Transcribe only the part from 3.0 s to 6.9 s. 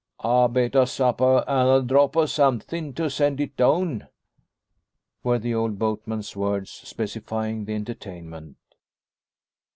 send it down," were the old boatman's words